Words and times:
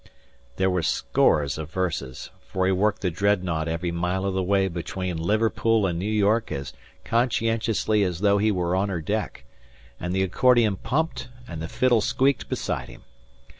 There 0.55 0.71
were 0.71 0.81
scores 0.81 1.59
of 1.59 1.69
verses, 1.69 2.31
for 2.39 2.65
he 2.65 2.71
worked 2.71 3.03
the 3.03 3.11
Dreadnought 3.11 3.67
every 3.67 3.91
mile 3.91 4.25
of 4.25 4.33
the 4.33 4.41
way 4.41 4.67
between 4.67 5.15
Liverpool 5.17 5.85
and 5.85 5.99
New 5.99 6.05
York 6.11 6.51
as 6.51 6.73
conscientiously 7.03 8.01
as 8.01 8.21
though 8.21 8.39
he 8.39 8.51
were 8.51 8.75
on 8.75 8.89
her 8.89 8.99
deck, 9.03 9.43
and 9.99 10.11
the 10.11 10.23
accordion 10.23 10.75
pumped 10.75 11.27
and 11.47 11.61
the 11.61 11.67
fiddle 11.69 12.01
squeaked 12.01 12.49
beside 12.49 12.89
him. 12.89 13.03